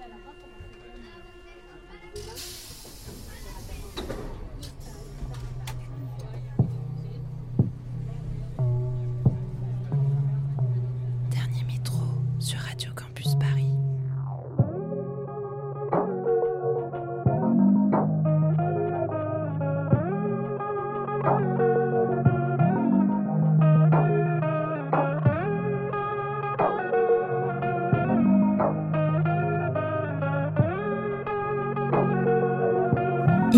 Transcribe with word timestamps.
Gracias. 0.00 0.69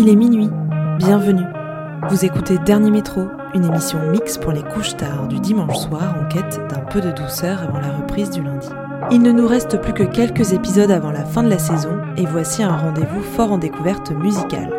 Il 0.05 0.09
est 0.09 0.17
minuit, 0.17 0.49
bienvenue. 0.97 1.45
Vous 2.09 2.25
écoutez 2.25 2.57
Dernier 2.57 2.91
Métro, 2.91 3.21
une 3.53 3.63
émission 3.63 3.99
mix 4.11 4.37
pour 4.37 4.51
les 4.51 4.61
couches 4.61 4.97
tard 4.97 5.29
du 5.29 5.39
dimanche 5.39 5.77
soir 5.77 6.17
en 6.19 6.27
quête 6.27 6.59
d'un 6.69 6.81
peu 6.81 6.99
de 6.99 7.11
douceur 7.11 7.63
avant 7.63 7.79
la 7.79 7.93
reprise 7.93 8.29
du 8.29 8.43
lundi. 8.43 8.67
Il 9.11 9.21
ne 9.21 9.31
nous 9.31 9.47
reste 9.47 9.79
plus 9.79 9.93
que 9.93 10.03
quelques 10.03 10.51
épisodes 10.51 10.91
avant 10.91 11.11
la 11.11 11.23
fin 11.23 11.41
de 11.41 11.49
la 11.49 11.57
saison 11.57 12.01
et 12.17 12.25
voici 12.25 12.63
un 12.63 12.75
rendez-vous 12.75 13.21
fort 13.21 13.53
en 13.53 13.57
découverte 13.57 14.11
musicale. 14.11 14.73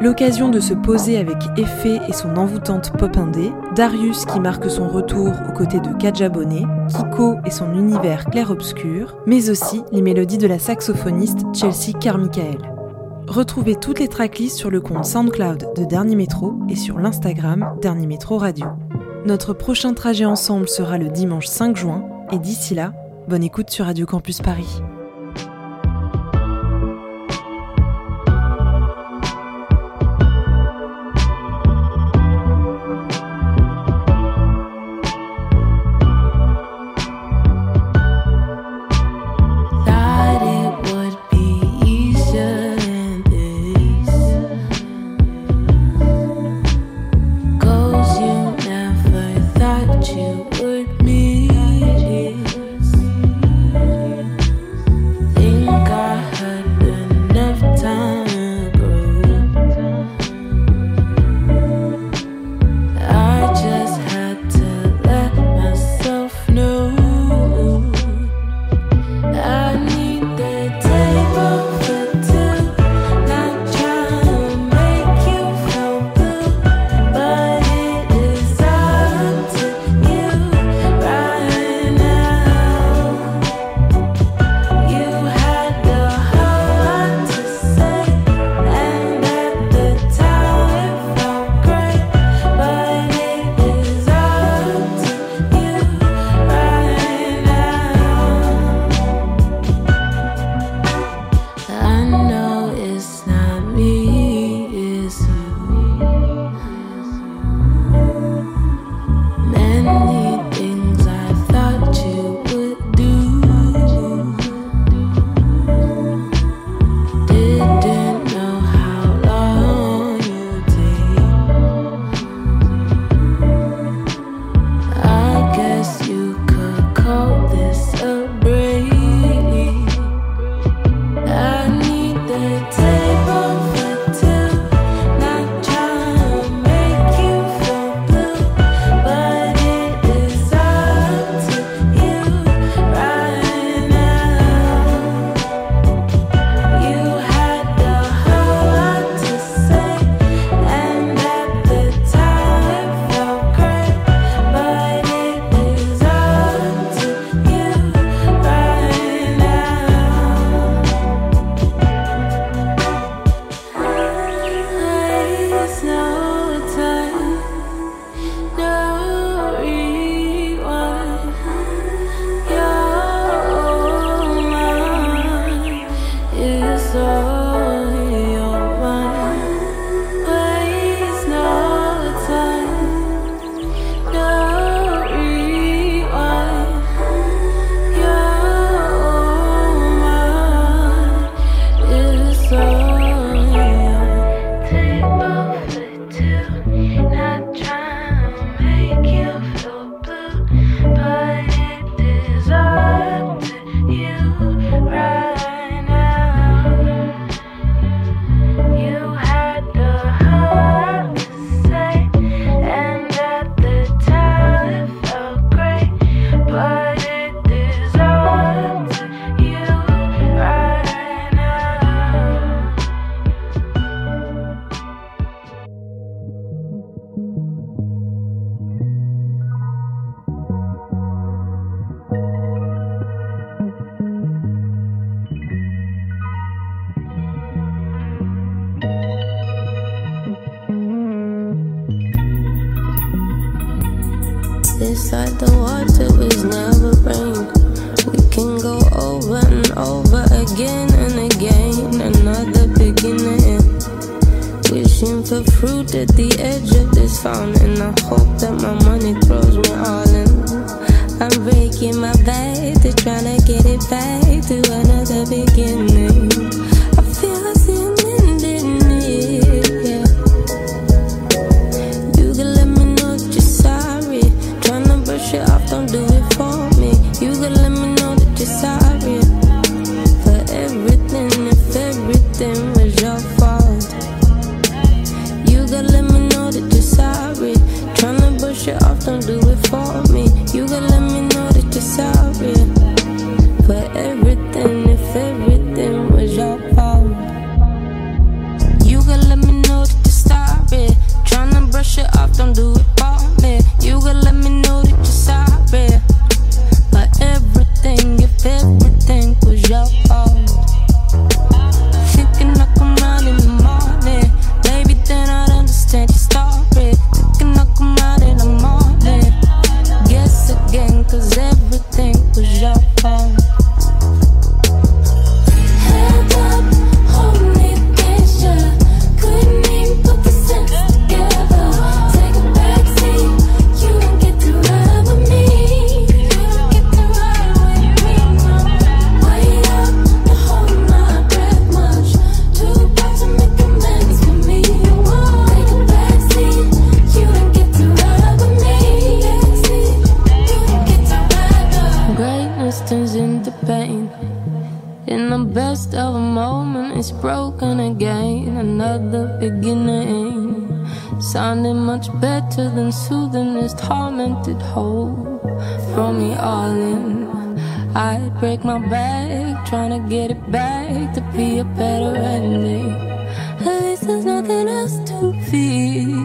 L'occasion 0.00 0.48
de 0.48 0.60
se 0.60 0.74
poser 0.74 1.18
avec 1.18 1.38
Effet 1.56 1.98
et 2.06 2.12
son 2.12 2.36
envoûtante 2.36 2.92
pop 2.96 3.16
indé, 3.16 3.50
Darius 3.74 4.24
qui 4.26 4.38
marque 4.38 4.70
son 4.70 4.86
retour 4.86 5.32
aux 5.48 5.52
côtés 5.54 5.80
de 5.80 5.92
Kajabone, 5.94 6.68
Kiko 6.86 7.38
et 7.44 7.50
son 7.50 7.72
univers 7.72 8.26
clair-obscur, 8.26 9.16
mais 9.26 9.50
aussi 9.50 9.82
les 9.90 10.02
mélodies 10.02 10.38
de 10.38 10.46
la 10.46 10.60
saxophoniste 10.60 11.40
Chelsea 11.52 11.98
Carmichael. 11.98 12.71
Retrouvez 13.28 13.76
toutes 13.76 14.00
les 14.00 14.08
tracklists 14.08 14.58
sur 14.58 14.70
le 14.70 14.80
compte 14.80 15.04
SoundCloud 15.04 15.74
de 15.76 15.84
Dernier 15.84 16.16
Métro 16.16 16.54
et 16.68 16.76
sur 16.76 16.98
l'Instagram 16.98 17.76
Dernier 17.80 18.06
Métro 18.06 18.36
Radio. 18.36 18.66
Notre 19.24 19.52
prochain 19.52 19.94
trajet 19.94 20.24
ensemble 20.24 20.68
sera 20.68 20.98
le 20.98 21.08
dimanche 21.08 21.46
5 21.46 21.76
juin 21.76 22.04
et 22.32 22.38
d'ici 22.38 22.74
là, 22.74 22.92
bonne 23.28 23.44
écoute 23.44 23.70
sur 23.70 23.86
Radio 23.86 24.06
Campus 24.06 24.40
Paris. 24.40 24.82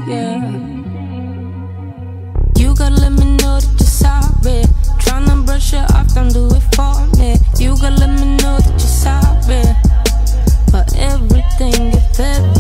yeah. 0.08 0.42
You 2.56 2.74
gotta 2.76 2.96
let 2.96 3.12
me 3.12 3.36
know 3.38 3.60
that 3.60 3.76
you're 3.78 3.88
sorry. 3.88 4.64
Tryna 5.04 5.46
brush 5.46 5.74
it 5.74 5.92
off, 5.92 6.14
don't 6.14 6.34
do 6.34 6.48
it 6.48 6.64
for 6.76 7.06
me. 7.18 7.36
You 7.60 7.76
gotta 7.76 7.96
let 7.96 8.20
me 8.20 8.38
know 8.38 8.58
that 8.58 8.70
you're 8.70 8.80
sorry 8.80 9.64
for 10.72 10.86
everything, 10.98 11.94
if 11.94 12.20
everything. 12.20 12.57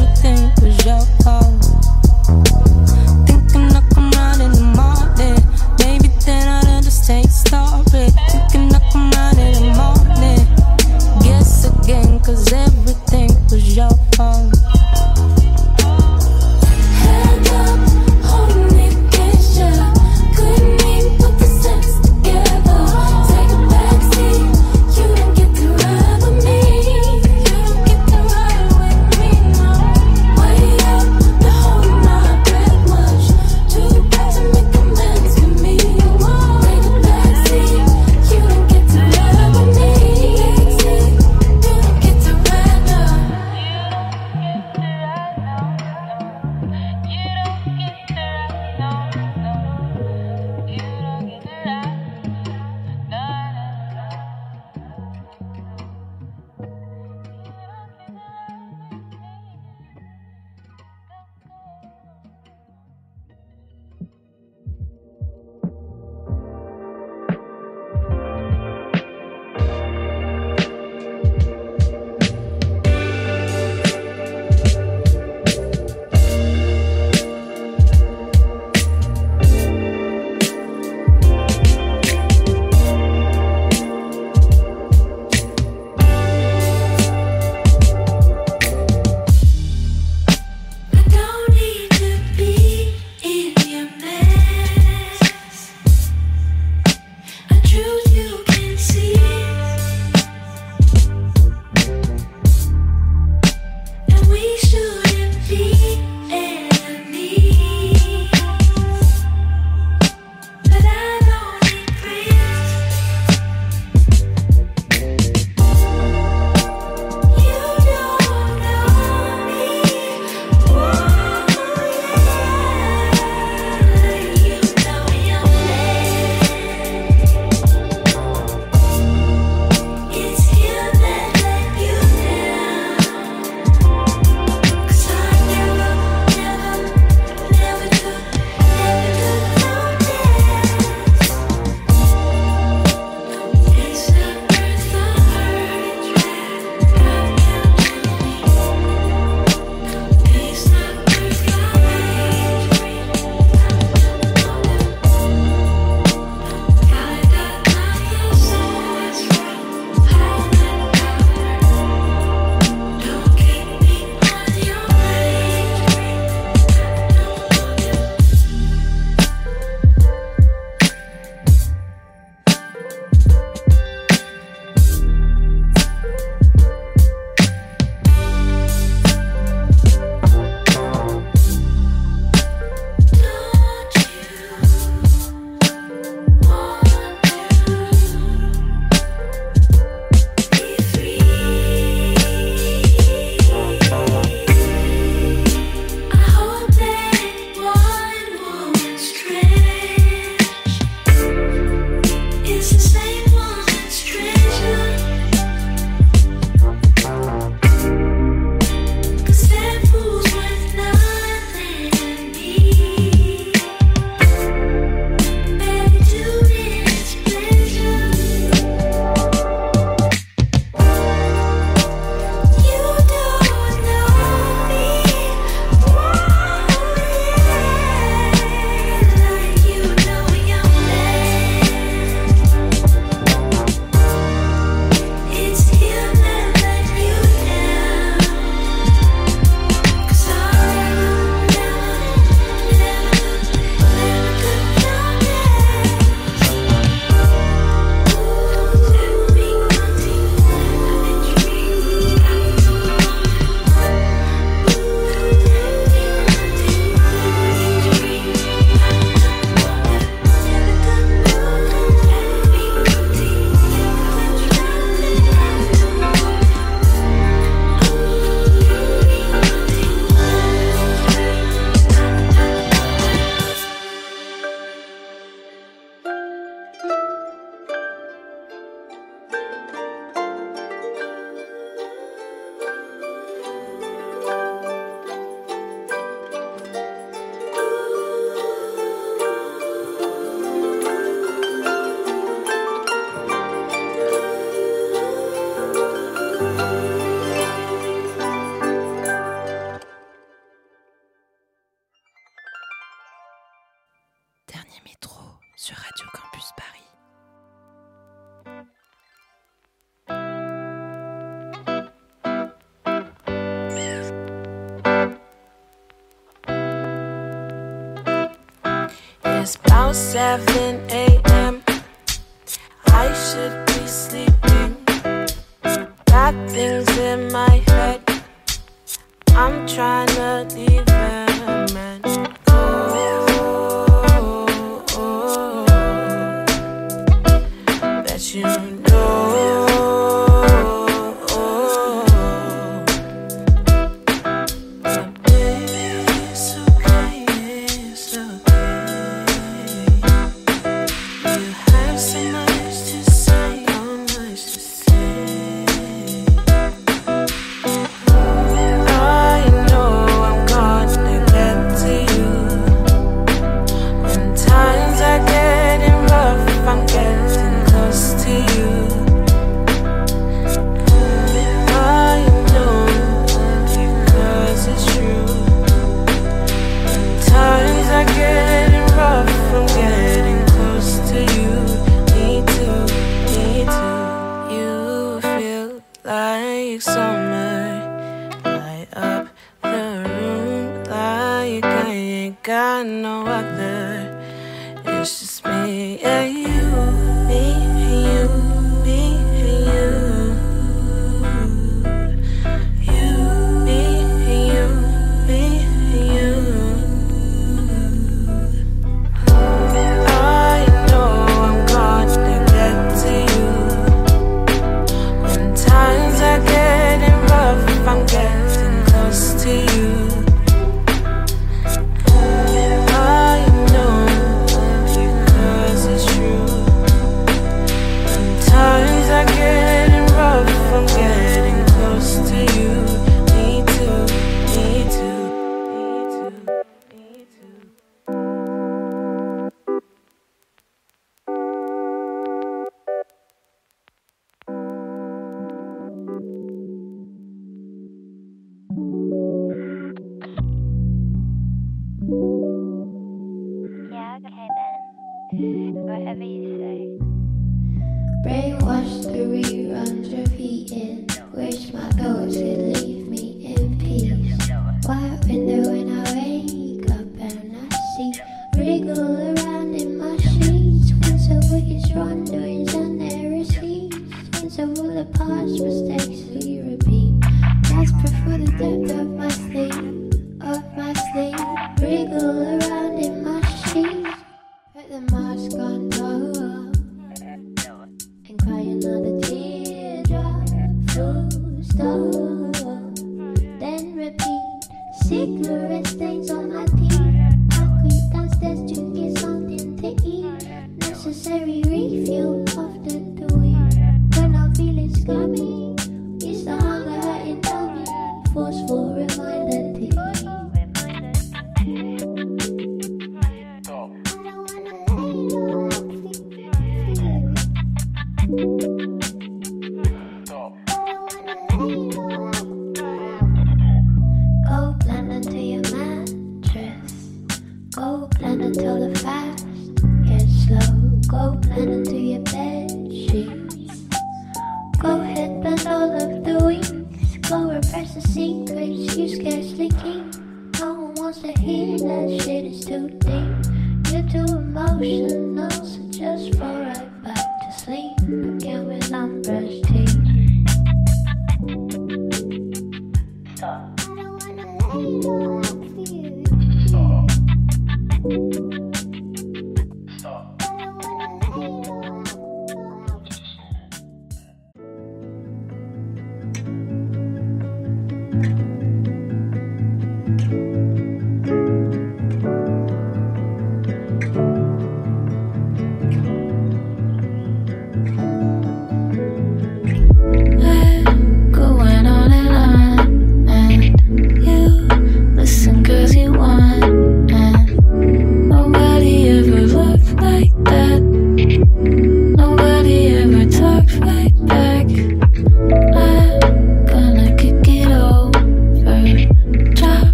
It's 319.47 319.55
about 319.55 319.95
7 319.95 320.91
a.m. 320.91 321.36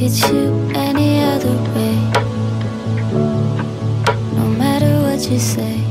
Get 0.00 0.32
you 0.32 0.48
any 0.74 1.20
other 1.22 1.54
way. 1.74 1.96
No 4.34 4.48
matter 4.48 5.02
what 5.02 5.30
you 5.30 5.38
say. 5.38 5.89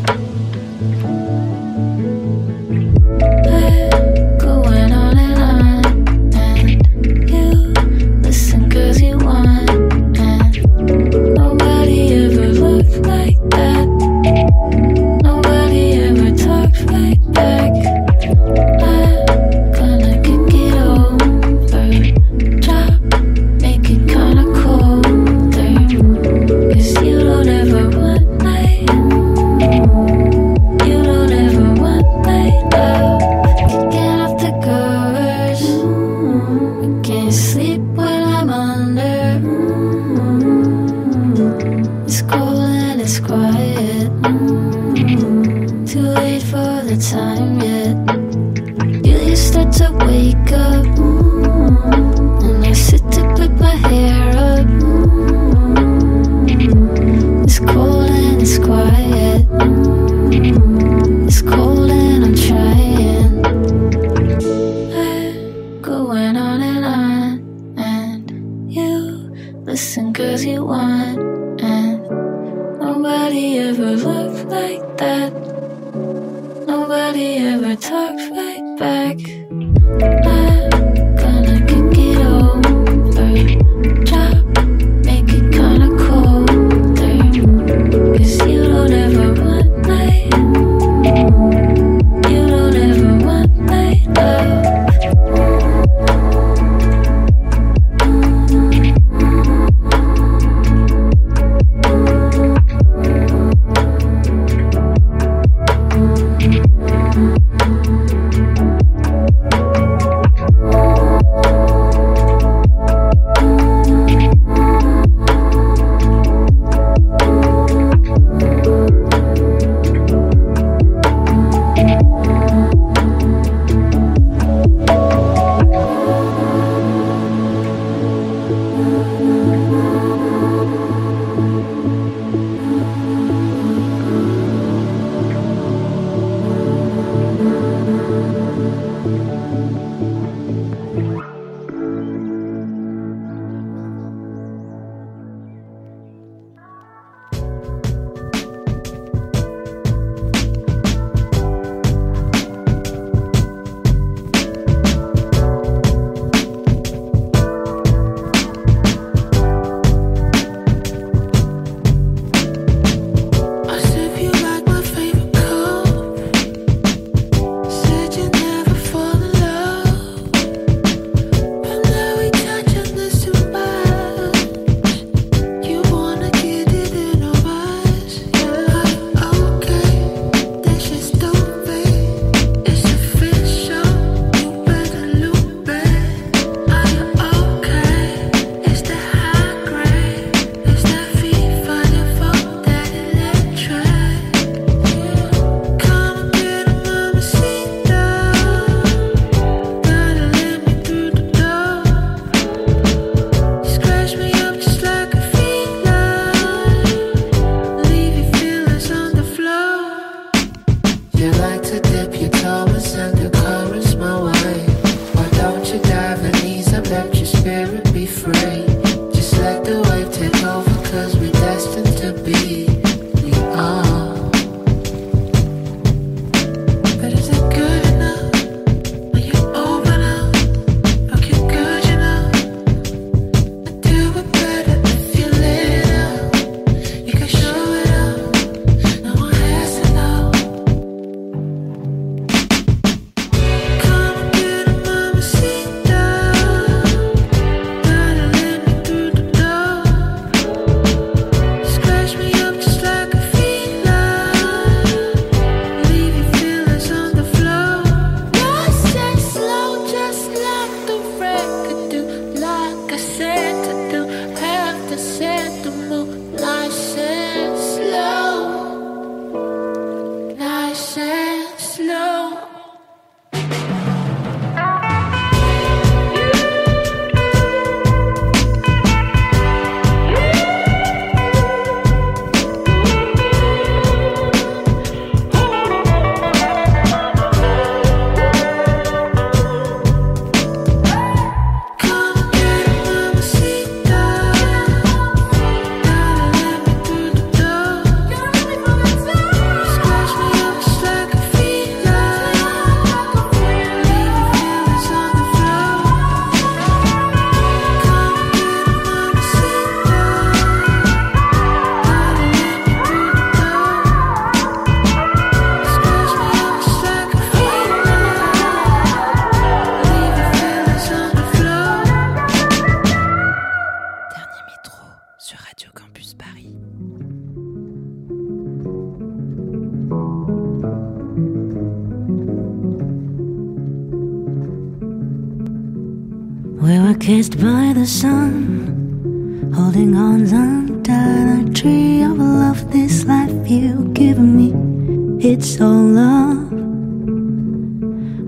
it's 345.39 345.61
all 345.61 345.85
love. 346.01 346.51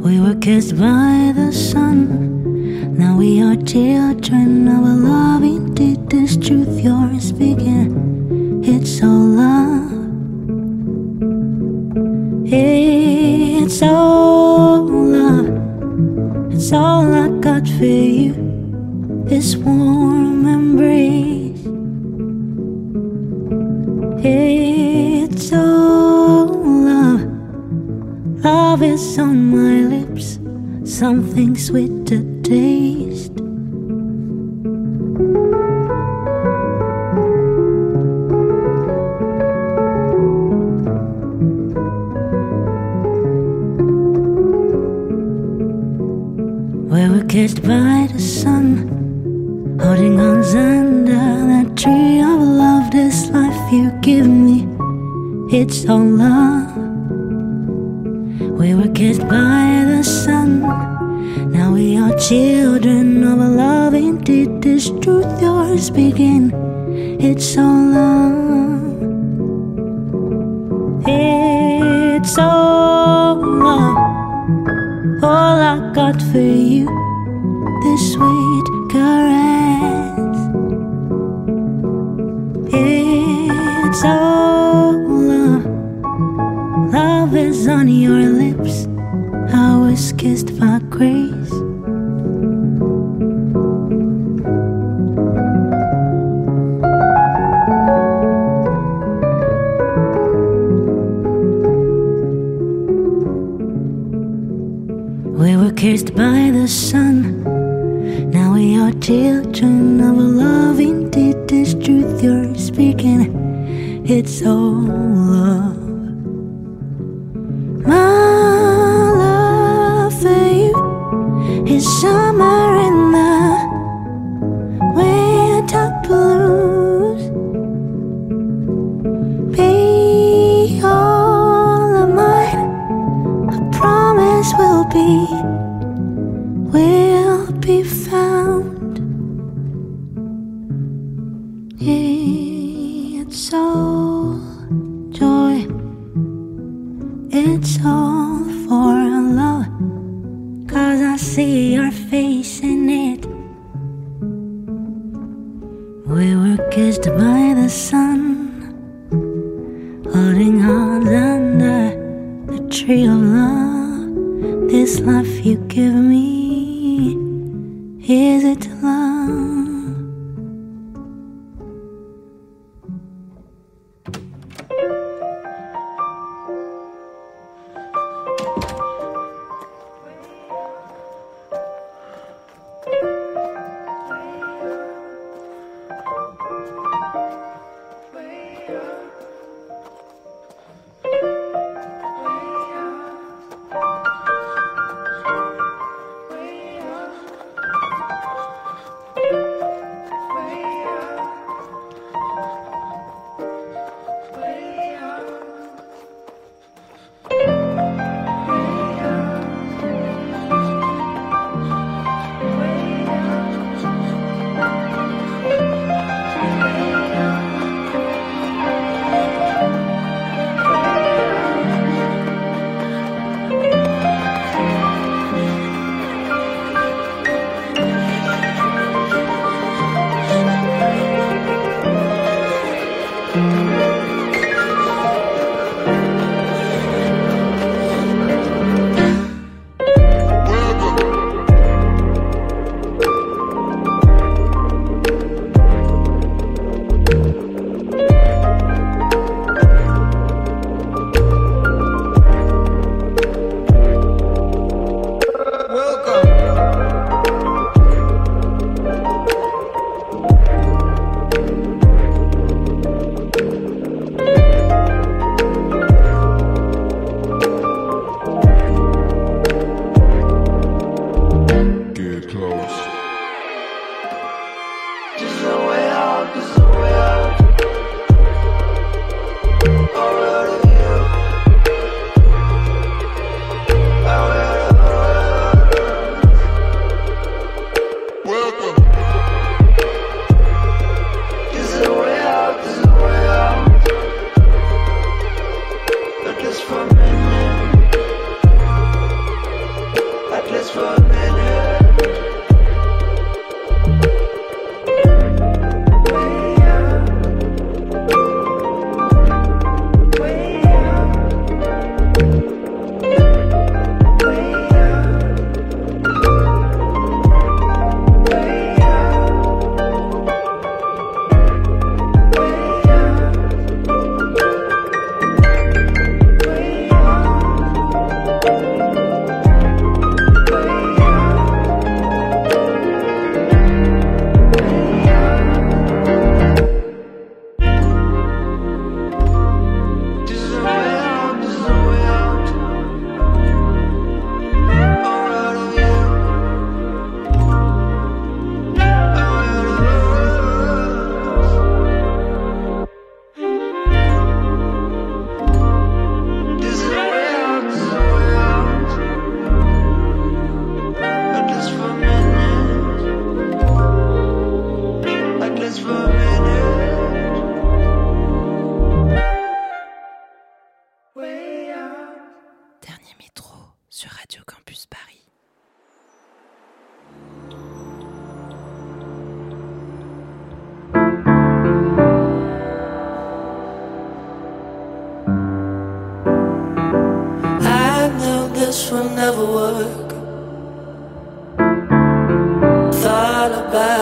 We 0.05 0.21
were 0.21 0.35
kissed 0.35 0.77
by 0.77 1.33
the 1.35 1.51
sun. 1.51 2.97
Now 2.97 3.17
we 3.17 3.41
are 3.41 3.57
children 3.57 4.69
of 4.69 4.81
a 4.93 4.95
loving. 5.09 5.73
Did 5.73 6.09
this 6.09 6.37
truth 6.37 6.79
yours 6.79 7.33
begin? 7.33 7.80
all 73.39 74.21
all 75.23 75.57
I 75.59 75.91
got 75.93 76.21
for 76.21 76.39
you. 76.39 76.85
This 77.83 78.13
sweet 78.13 78.67
caress, 78.91 80.37
it's 82.73 84.03
all 84.03 84.93
love. 85.07 85.65
Love 86.93 87.35
is 87.35 87.67
on 87.67 87.87
your 87.87 88.23
lips. 88.29 88.87
I 89.53 89.77
was 89.77 90.13
kissed 90.13 90.50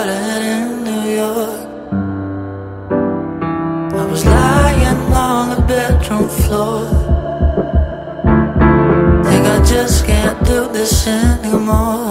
London 0.05 0.83
New 0.83 1.03
York. 1.21 1.67
I 3.93 4.05
was 4.09 4.25
lying 4.25 5.13
on 5.13 5.49
the 5.49 5.61
bedroom 5.67 6.29
floor. 6.29 6.85
Think 9.25 9.45
I 9.45 9.63
just 9.65 10.05
can't 10.05 10.39
do 10.45 10.71
this 10.71 11.07
anymore. 11.07 12.08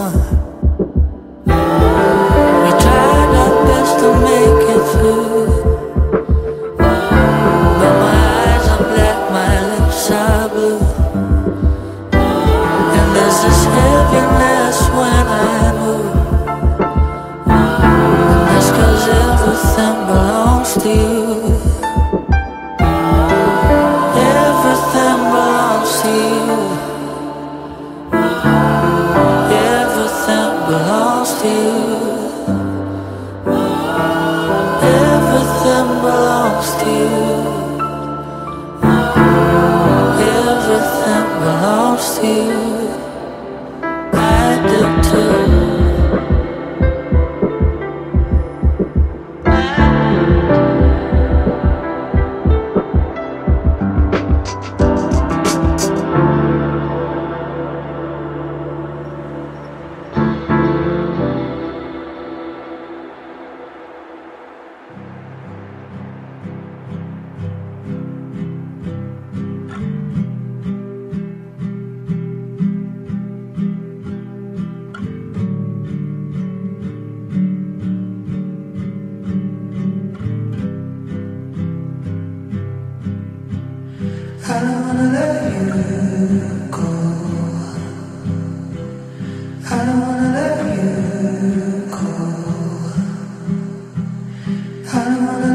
la 95.09 95.39
la 95.41 95.48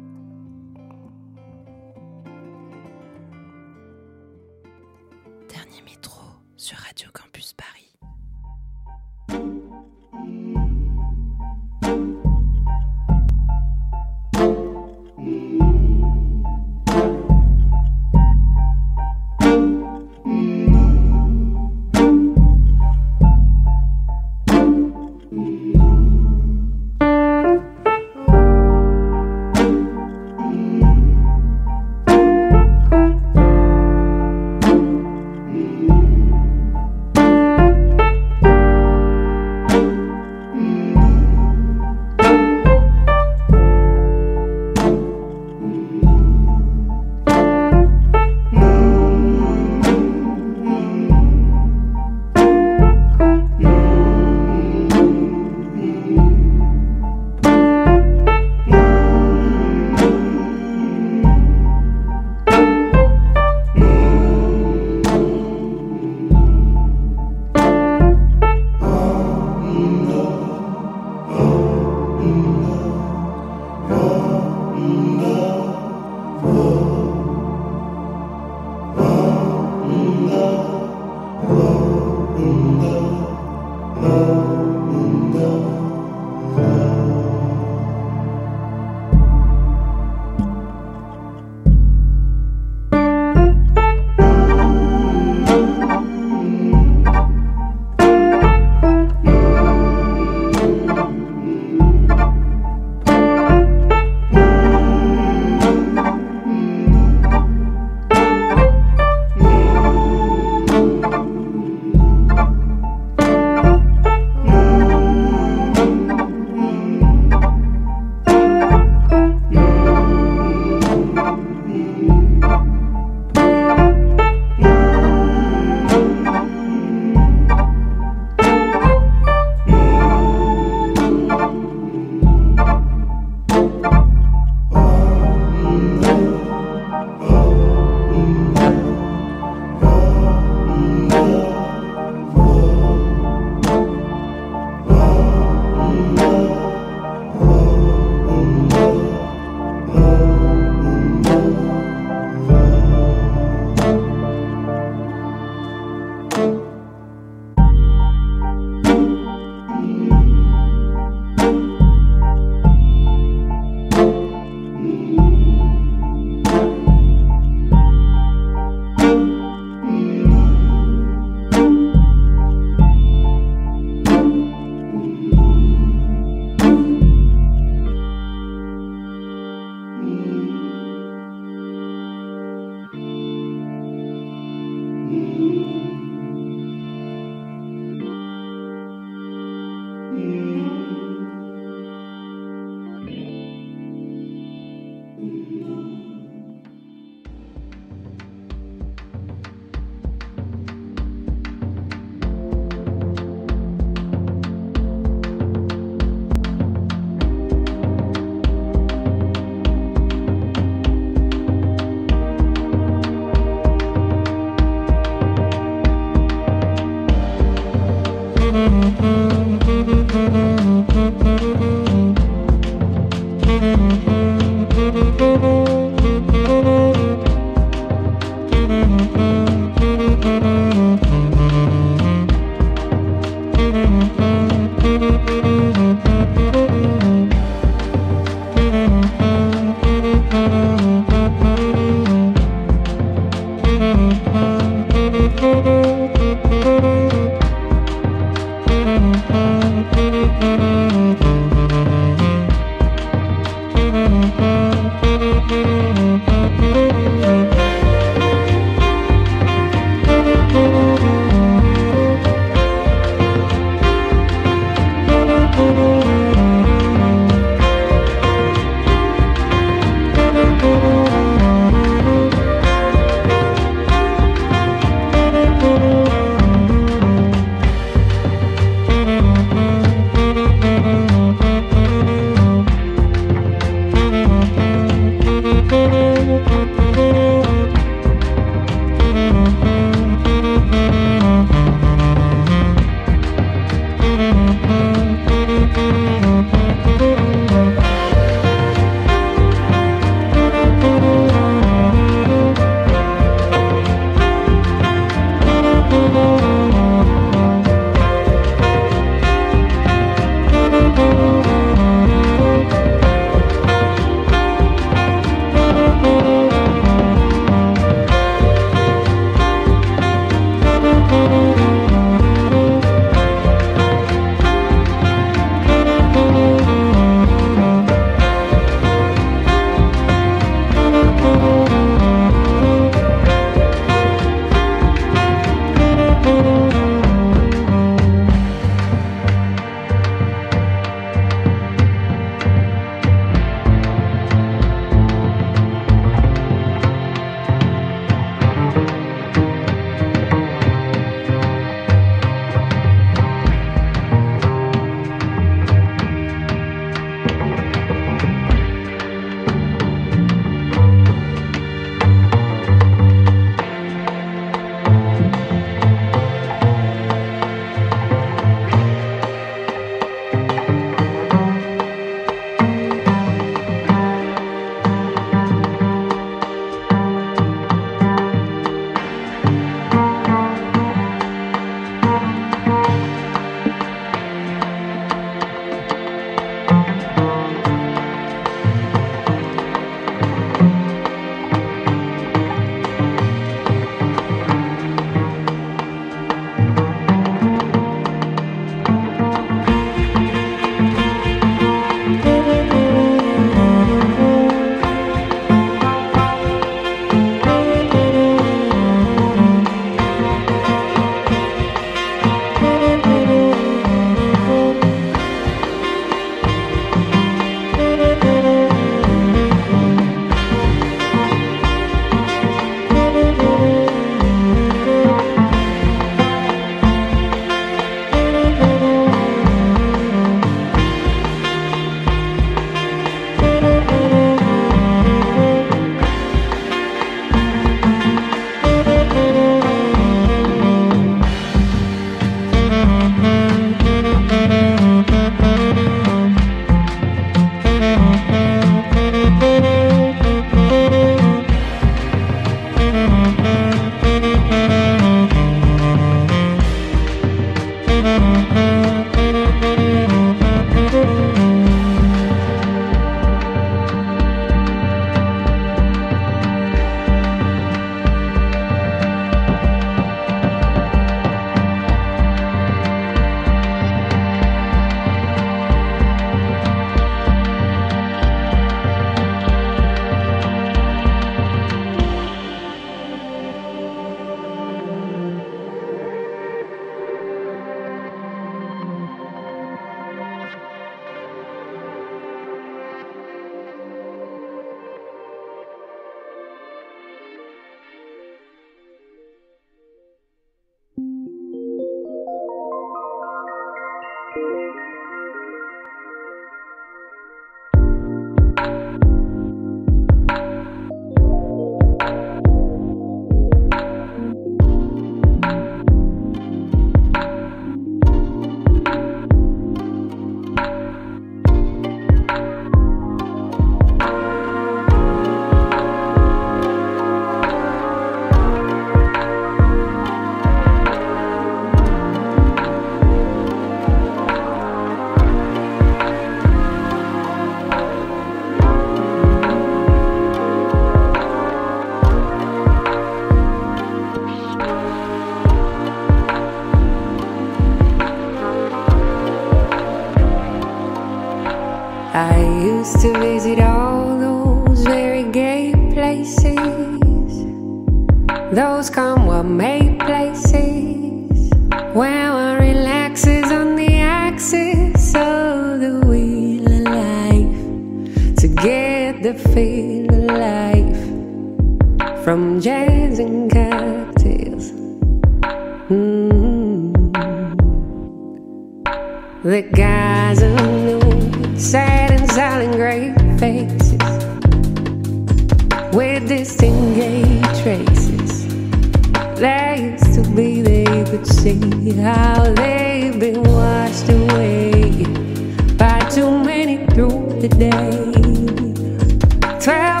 I 599.70 600.00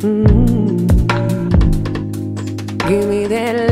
mm. 0.00 0.88
Give 2.88 3.08
me 3.08 3.26
that. 3.26 3.69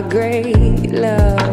a 0.00 0.08
great 0.08 0.92
love. 0.92 1.49